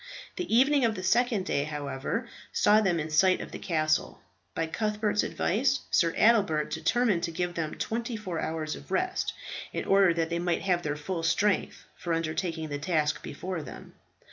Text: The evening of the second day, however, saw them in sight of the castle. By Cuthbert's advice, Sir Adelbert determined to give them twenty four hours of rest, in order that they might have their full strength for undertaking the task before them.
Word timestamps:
The 0.37 0.51
evening 0.51 0.83
of 0.83 0.95
the 0.95 1.03
second 1.03 1.45
day, 1.45 1.63
however, 1.65 2.27
saw 2.51 2.81
them 2.81 2.99
in 2.99 3.11
sight 3.11 3.39
of 3.39 3.51
the 3.51 3.59
castle. 3.59 4.19
By 4.55 4.65
Cuthbert's 4.65 5.21
advice, 5.21 5.81
Sir 5.91 6.15
Adelbert 6.17 6.71
determined 6.71 7.21
to 7.21 7.31
give 7.31 7.53
them 7.53 7.75
twenty 7.75 8.17
four 8.17 8.39
hours 8.39 8.75
of 8.75 8.89
rest, 8.89 9.31
in 9.71 9.85
order 9.85 10.11
that 10.15 10.31
they 10.31 10.39
might 10.39 10.63
have 10.63 10.81
their 10.81 10.97
full 10.97 11.21
strength 11.21 11.83
for 11.95 12.13
undertaking 12.15 12.69
the 12.69 12.79
task 12.79 13.21
before 13.21 13.61
them. 13.61 13.93